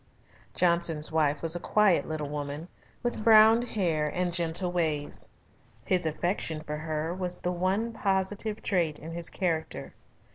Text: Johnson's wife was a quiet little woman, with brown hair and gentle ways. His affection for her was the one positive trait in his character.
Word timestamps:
Johnson's 0.55 1.11
wife 1.11 1.43
was 1.43 1.55
a 1.55 1.59
quiet 1.59 2.07
little 2.07 2.27
woman, 2.27 2.69
with 3.03 3.23
brown 3.23 3.61
hair 3.61 4.09
and 4.11 4.33
gentle 4.33 4.71
ways. 4.71 5.29
His 5.85 6.07
affection 6.07 6.63
for 6.63 6.77
her 6.77 7.13
was 7.13 7.37
the 7.39 7.51
one 7.51 7.93
positive 7.93 8.63
trait 8.63 8.97
in 8.97 9.11
his 9.11 9.29
character. 9.29 9.93